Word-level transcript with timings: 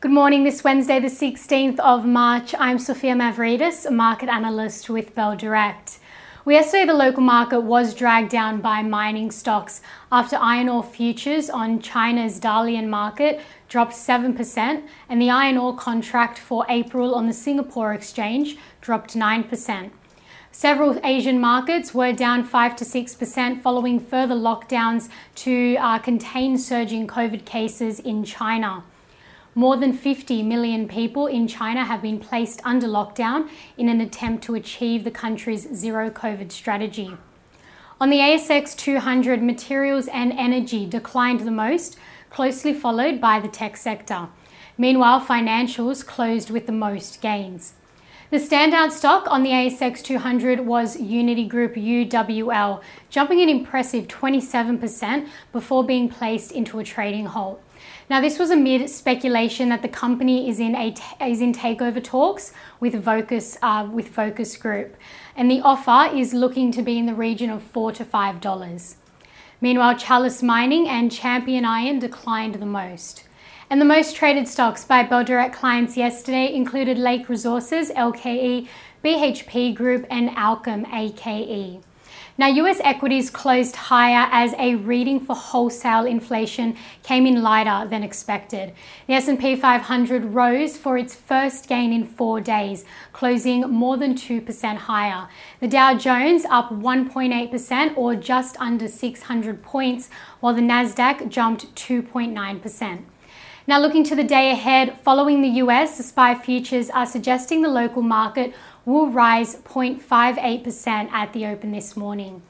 Good 0.00 0.12
morning, 0.12 0.44
this 0.44 0.62
Wednesday, 0.62 1.00
the 1.00 1.08
16th 1.08 1.80
of 1.80 2.06
March. 2.06 2.54
I'm 2.56 2.78
Sophia 2.78 3.14
Mavridis, 3.14 3.84
a 3.84 3.90
market 3.90 4.28
analyst 4.28 4.88
with 4.88 5.12
Bell 5.12 5.34
Direct. 5.34 5.98
Well, 6.44 6.54
yesterday, 6.54 6.86
the 6.86 6.94
local 6.94 7.20
market 7.20 7.62
was 7.62 7.94
dragged 7.94 8.30
down 8.30 8.60
by 8.60 8.80
mining 8.82 9.32
stocks 9.32 9.82
after 10.12 10.36
iron 10.36 10.68
ore 10.68 10.84
futures 10.84 11.50
on 11.50 11.80
China's 11.80 12.38
Dalian 12.38 12.86
market 12.86 13.40
dropped 13.68 13.94
7%, 13.94 14.84
and 15.08 15.20
the 15.20 15.30
iron 15.30 15.58
ore 15.58 15.74
contract 15.74 16.38
for 16.38 16.64
April 16.68 17.16
on 17.16 17.26
the 17.26 17.32
Singapore 17.32 17.92
exchange 17.92 18.56
dropped 18.80 19.16
9%. 19.16 19.90
Several 20.52 21.00
Asian 21.02 21.40
markets 21.40 21.92
were 21.92 22.12
down 22.12 22.44
5 22.44 22.76
to 22.76 22.84
6% 22.84 23.62
following 23.62 23.98
further 23.98 24.36
lockdowns 24.36 25.08
to 25.34 25.74
uh, 25.80 25.98
contain 25.98 26.56
surging 26.56 27.08
COVID 27.08 27.44
cases 27.44 27.98
in 27.98 28.22
China. 28.22 28.84
More 29.58 29.76
than 29.76 29.92
50 29.92 30.44
million 30.44 30.86
people 30.86 31.26
in 31.26 31.48
China 31.48 31.84
have 31.84 32.00
been 32.00 32.20
placed 32.20 32.60
under 32.64 32.86
lockdown 32.86 33.48
in 33.76 33.88
an 33.88 34.00
attempt 34.00 34.44
to 34.44 34.54
achieve 34.54 35.02
the 35.02 35.10
country's 35.10 35.66
zero 35.74 36.10
COVID 36.10 36.52
strategy. 36.52 37.16
On 38.00 38.08
the 38.08 38.18
ASX 38.18 38.76
200, 38.76 39.42
materials 39.42 40.06
and 40.06 40.32
energy 40.34 40.86
declined 40.86 41.40
the 41.40 41.50
most, 41.50 41.98
closely 42.30 42.72
followed 42.72 43.20
by 43.20 43.40
the 43.40 43.48
tech 43.48 43.76
sector. 43.76 44.28
Meanwhile, 44.78 45.22
financials 45.22 46.06
closed 46.06 46.50
with 46.50 46.66
the 46.66 46.72
most 46.86 47.20
gains. 47.20 47.74
The 48.30 48.36
standout 48.36 48.92
stock 48.92 49.26
on 49.26 49.42
the 49.42 49.50
ASX 49.50 50.04
200 50.04 50.60
was 50.60 50.96
Uniti 50.98 51.48
Group 51.48 51.74
UWL, 51.74 52.80
jumping 53.10 53.40
an 53.40 53.48
impressive 53.48 54.06
27% 54.06 55.26
before 55.50 55.82
being 55.82 56.08
placed 56.08 56.52
into 56.52 56.78
a 56.78 56.84
trading 56.84 57.26
halt. 57.26 57.60
Now, 58.10 58.20
this 58.20 58.38
was 58.38 58.50
amid 58.50 58.88
speculation 58.90 59.68
that 59.68 59.82
the 59.82 59.88
company 59.88 60.48
is 60.48 60.60
in 60.60 60.74
a 60.74 60.94
is 61.20 61.40
in 61.40 61.52
takeover 61.52 62.02
talks 62.02 62.52
with 62.80 62.94
Vocus 62.94 63.58
uh, 63.62 63.88
with 63.92 64.08
Vocus 64.08 64.56
Group, 64.56 64.96
and 65.36 65.50
the 65.50 65.60
offer 65.60 66.14
is 66.14 66.32
looking 66.32 66.72
to 66.72 66.82
be 66.82 66.98
in 66.98 67.06
the 67.06 67.14
region 67.14 67.50
of 67.50 67.62
four 67.62 67.92
to 67.92 68.04
five 68.04 68.40
dollars. 68.40 68.96
Meanwhile, 69.60 69.96
Chalice 69.96 70.42
Mining 70.42 70.88
and 70.88 71.10
Champion 71.10 71.64
Iron 71.64 71.98
declined 71.98 72.54
the 72.54 72.66
most. 72.66 73.24
And 73.70 73.80
the 73.80 73.84
most 73.84 74.16
traded 74.16 74.48
stocks 74.48 74.84
by 74.84 75.02
Bell 75.02 75.24
Direct 75.24 75.54
clients 75.54 75.96
yesterday 75.96 76.54
included 76.54 76.96
Lake 76.96 77.28
Resources, 77.28 77.90
LKE, 77.90 78.66
BHP 79.04 79.74
Group, 79.74 80.06
and 80.10 80.30
Allkem, 80.30 80.86
AKE. 80.92 81.82
Now, 82.40 82.46
US 82.46 82.78
equities 82.84 83.30
closed 83.30 83.74
higher 83.74 84.28
as 84.30 84.54
a 84.60 84.76
reading 84.76 85.18
for 85.18 85.34
wholesale 85.34 86.06
inflation 86.06 86.76
came 87.02 87.26
in 87.26 87.42
lighter 87.42 87.88
than 87.88 88.04
expected. 88.04 88.74
The 89.08 89.14
S&P 89.14 89.56
500 89.56 90.24
rose 90.26 90.76
for 90.76 90.96
its 90.96 91.16
first 91.16 91.68
gain 91.68 91.92
in 91.92 92.04
4 92.04 92.40
days, 92.40 92.84
closing 93.12 93.62
more 93.62 93.96
than 93.96 94.14
2% 94.14 94.76
higher. 94.76 95.28
The 95.58 95.66
Dow 95.66 95.98
Jones 95.98 96.44
up 96.48 96.70
1.8% 96.70 97.96
or 97.96 98.14
just 98.14 98.56
under 98.60 98.86
600 98.86 99.60
points, 99.60 100.08
while 100.38 100.54
the 100.54 100.60
Nasdaq 100.60 101.28
jumped 101.28 101.74
2.9%. 101.74 103.02
Now, 103.66 103.80
looking 103.80 104.04
to 104.04 104.14
the 104.14 104.24
day 104.24 104.52
ahead, 104.52 104.98
following 105.02 105.42
the 105.42 105.60
US, 105.64 105.98
the 105.98 106.02
SPI 106.04 106.36
futures 106.36 106.88
are 106.88 107.04
suggesting 107.04 107.62
the 107.62 107.68
local 107.68 108.00
market 108.00 108.54
will 108.88 109.10
rise 109.10 109.56
0.58% 109.56 111.12
at 111.12 111.32
the 111.34 111.44
open 111.44 111.72
this 111.72 111.94
morning. 111.94 112.40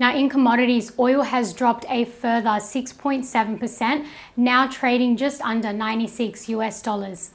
Now, 0.00 0.16
in 0.16 0.30
commodities, 0.30 0.98
oil 0.98 1.20
has 1.22 1.52
dropped 1.52 1.84
a 1.88 2.06
further 2.06 2.48
6.7%, 2.48 4.06
now 4.36 4.66
trading 4.68 5.18
just 5.18 5.42
under 5.42 5.70
96 5.72 6.48
US 6.48 6.80
dollars, 6.80 7.32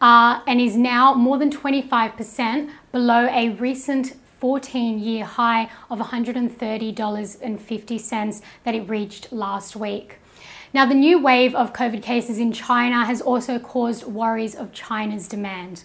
uh, 0.00 0.40
and 0.46 0.58
is 0.58 0.74
now 0.76 1.12
more 1.12 1.36
than 1.36 1.50
25% 1.50 2.70
below 2.92 3.28
a 3.30 3.50
recent 3.50 4.14
14 4.40 4.98
year 4.98 5.24
high 5.24 5.68
of 5.90 5.98
$130.50 5.98 8.42
that 8.64 8.74
it 8.74 8.88
reached 8.88 9.30
last 9.32 9.76
week. 9.76 10.18
Now, 10.74 10.84
the 10.84 10.94
new 10.94 11.18
wave 11.18 11.54
of 11.54 11.72
COVID 11.72 12.02
cases 12.02 12.38
in 12.38 12.52
China 12.52 13.06
has 13.06 13.22
also 13.22 13.58
caused 13.58 14.04
worries 14.04 14.54
of 14.54 14.72
China's 14.72 15.26
demand. 15.26 15.84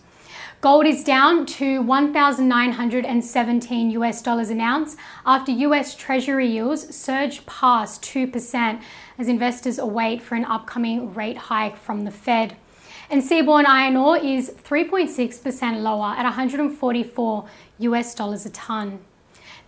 Gold 0.59 0.85
is 0.85 1.05
down 1.05 1.45
to 1.45 1.81
1,917 1.81 3.91
US 3.91 4.21
dollars 4.21 4.49
an 4.49 4.59
ounce 4.59 4.97
after 5.25 5.51
US 5.51 5.95
Treasury 5.95 6.49
yields 6.49 6.95
surged 6.95 7.45
past 7.45 8.03
2% 8.03 8.81
as 9.17 9.27
investors 9.27 9.79
await 9.79 10.21
for 10.21 10.35
an 10.35 10.45
upcoming 10.45 11.13
rate 11.13 11.37
hike 11.37 11.77
from 11.77 12.03
the 12.03 12.11
Fed. 12.11 12.55
And 13.09 13.21
seaborne 13.21 13.65
iron 13.65 13.95
ore 13.95 14.17
is 14.17 14.51
3.6% 14.51 15.81
lower 15.81 16.13
at 16.15 16.23
144 16.23 17.45
US 17.79 18.15
dollars 18.15 18.45
a 18.45 18.49
ton. 18.49 18.99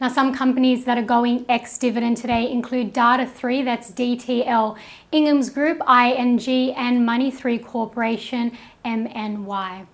Now, 0.01 0.09
some 0.09 0.33
companies 0.33 0.83
that 0.85 0.97
are 0.97 1.03
going 1.03 1.45
ex 1.47 1.77
dividend 1.77 2.17
today 2.17 2.51
include 2.51 2.93
Data3, 2.93 3.63
that's 3.63 3.91
DTL, 3.91 4.77
Ingham's 5.13 5.49
Group, 5.49 5.77
ING, 5.87 6.75
and 6.75 7.07
Money3 7.07 7.63
Corporation, 7.63 8.51
MNY. 8.83 9.87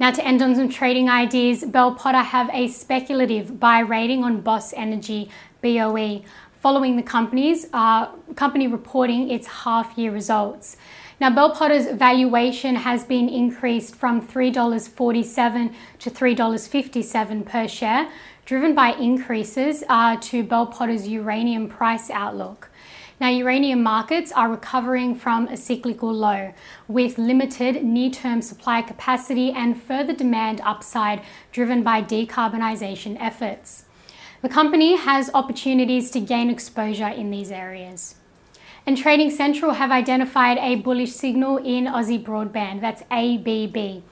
Now, 0.00 0.10
to 0.10 0.24
end 0.24 0.40
on 0.40 0.54
some 0.54 0.70
trading 0.70 1.10
ideas, 1.10 1.62
Bell 1.62 1.94
Potter 1.94 2.22
have 2.22 2.48
a 2.54 2.68
speculative 2.68 3.60
buy 3.60 3.80
rating 3.80 4.24
on 4.24 4.40
Boss 4.40 4.72
Energy 4.72 5.28
BOE 5.60 6.22
following 6.62 6.96
the 6.96 7.02
company's 7.02 7.66
uh, 7.74 8.06
company 8.36 8.66
reporting 8.66 9.30
its 9.30 9.46
half 9.46 9.98
year 9.98 10.10
results. 10.10 10.78
Now, 11.20 11.28
Bell 11.28 11.50
Potter's 11.54 11.86
valuation 11.92 12.74
has 12.74 13.04
been 13.04 13.28
increased 13.28 13.94
from 13.94 14.26
$3.47 14.26 15.74
to 16.00 16.10
$3.57 16.10 17.46
per 17.46 17.68
share, 17.68 18.10
driven 18.44 18.74
by 18.74 18.92
increases 18.92 19.82
uh, 19.88 20.16
to 20.20 20.42
Bell 20.42 20.66
Potter's 20.66 21.08
uranium 21.08 21.68
price 21.68 22.10
outlook. 22.10 22.70
Now, 23.20 23.28
uranium 23.28 23.82
markets 23.82 24.32
are 24.32 24.50
recovering 24.50 25.14
from 25.14 25.46
a 25.46 25.56
cyclical 25.56 26.12
low 26.12 26.52
with 26.88 27.16
limited 27.16 27.84
near 27.84 28.10
term 28.10 28.42
supply 28.42 28.82
capacity 28.82 29.52
and 29.52 29.80
further 29.80 30.12
demand 30.12 30.60
upside 30.64 31.22
driven 31.52 31.82
by 31.82 32.02
decarbonisation 32.02 33.16
efforts. 33.20 33.84
The 34.42 34.48
company 34.48 34.96
has 34.96 35.30
opportunities 35.32 36.10
to 36.10 36.20
gain 36.20 36.50
exposure 36.50 37.08
in 37.08 37.30
these 37.30 37.50
areas. 37.50 38.16
And 38.84 38.98
Trading 38.98 39.30
Central 39.30 39.72
have 39.72 39.90
identified 39.90 40.58
a 40.58 40.74
bullish 40.76 41.12
signal 41.12 41.56
in 41.58 41.86
Aussie 41.86 42.22
Broadband, 42.22 42.82
that's 42.82 43.02
ABB 43.10 44.02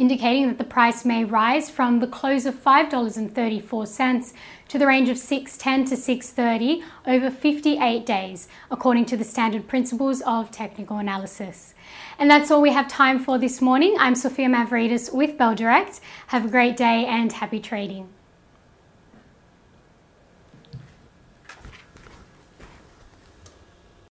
indicating 0.00 0.48
that 0.48 0.56
the 0.56 0.64
price 0.64 1.04
may 1.04 1.22
rise 1.24 1.68
from 1.68 2.00
the 2.00 2.06
close 2.06 2.46
of 2.46 2.54
$5.34 2.54 4.32
to 4.68 4.78
the 4.78 4.86
range 4.86 5.10
of 5.10 5.18
6.10 5.18 5.88
to 5.90 5.94
6.30 5.94 6.82
over 7.06 7.30
58 7.30 8.06
days, 8.06 8.48
according 8.70 9.04
to 9.04 9.16
the 9.18 9.24
standard 9.24 9.68
principles 9.68 10.22
of 10.22 10.50
technical 10.50 10.96
analysis. 10.96 11.74
And 12.18 12.30
that's 12.30 12.50
all 12.50 12.62
we 12.62 12.72
have 12.72 12.88
time 12.88 13.18
for 13.18 13.38
this 13.38 13.60
morning. 13.60 13.94
I'm 13.98 14.14
Sophia 14.14 14.48
Mavridis 14.48 15.12
with 15.12 15.36
Bell 15.36 15.54
Direct. 15.54 16.00
Have 16.28 16.46
a 16.46 16.48
great 16.48 16.78
day 16.78 17.04
and 17.04 17.30
happy 17.30 17.60
trading. 17.60 18.08